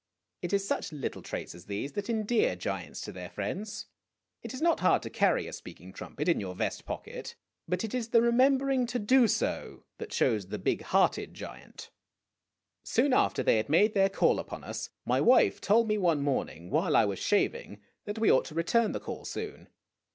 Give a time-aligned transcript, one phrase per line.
[0.41, 3.85] It is such little traits as these that endear giants to their friends.
[4.41, 7.35] It is not hard to carry a speaking trumpet in your vest pocket,
[7.67, 11.89] but it is the remembering to do so that shows the bii^ hearted o iant.
[11.89, 11.89] <> o>
[12.81, 16.71] Soon after they had made their call upon us, my wife told me one morning,
[16.71, 19.67] while I was shaving, that we ought to return the call soon.